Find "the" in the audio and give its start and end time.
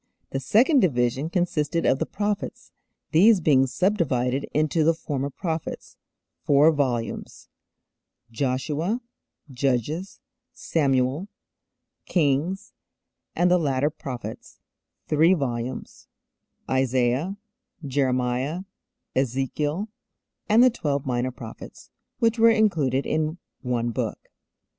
0.31-0.39, 1.99-2.07, 4.83-4.95, 13.51-13.59, 20.63-20.71